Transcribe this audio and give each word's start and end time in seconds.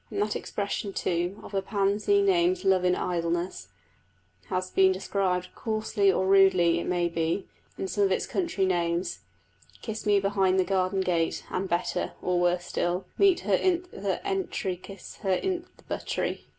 And 0.09 0.19
that 0.19 0.35
expression, 0.35 0.93
too, 0.93 1.39
of 1.43 1.51
the 1.51 1.61
pansy 1.61 2.23
named 2.23 2.63
Love 2.65 2.83
in 2.83 2.95
Idleness, 2.95 3.67
has 4.47 4.71
been 4.71 4.91
described, 4.91 5.49
coarsely 5.53 6.11
or 6.11 6.25
rudely 6.25 6.79
it 6.79 6.87
may 6.87 7.07
be, 7.07 7.45
in 7.77 7.87
some 7.87 8.05
of 8.05 8.11
its 8.11 8.25
country 8.25 8.65
names: 8.65 9.19
"Kiss 9.83 10.07
me 10.07 10.19
behind 10.19 10.59
the 10.59 10.63
garden 10.63 11.01
gate," 11.01 11.43
and, 11.51 11.69
better 11.69 12.13
(or 12.19 12.39
worse) 12.39 12.65
still, 12.65 13.05
"Meet 13.19 13.41
her 13.41 13.53
i' 13.53 13.77
th' 13.77 14.19
entry 14.23 14.75
kiss 14.75 15.17
her 15.17 15.33
i' 15.33 15.37
th' 15.59 15.87
buttery." 15.87 16.47